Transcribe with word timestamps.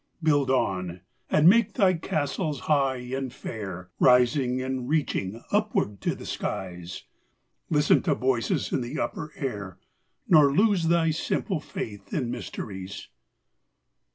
Build 0.23 0.49
on, 0.49 1.01
and 1.29 1.47
make 1.47 1.73
thy 1.73 1.93
castles 1.93 2.61
high 2.61 2.95
and 3.13 3.31
fair, 3.31 3.91
Rising 3.99 4.59
and 4.59 4.89
reaching 4.89 5.43
upward 5.51 6.01
to 6.01 6.15
the 6.15 6.25
skies; 6.25 7.03
Listen 7.69 8.01
to 8.01 8.15
voices 8.15 8.71
in 8.71 8.81
the 8.81 8.99
upper 8.99 9.31
air, 9.35 9.77
Nor 10.27 10.51
lose 10.55 10.87
thy 10.87 11.11
simple 11.11 11.59
faith 11.59 12.15
in 12.15 12.31
mysteries. 12.31 13.09